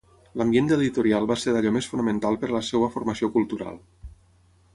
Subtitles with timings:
[0.39, 3.79] L'ambient de l'editorial va ser d'allò més fonamental per a la seua formació cultural.